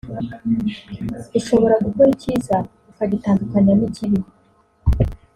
ushobora 1.39 1.75
gukora 1.85 2.09
icyiza 2.15 2.55
ukagitandukanya 2.91 3.73
n’ikibi 3.75 4.19